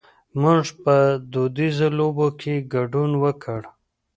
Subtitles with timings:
[0.41, 0.95] مونږ په
[1.31, 3.61] دودیزو لوبو کې ګډون وکړ.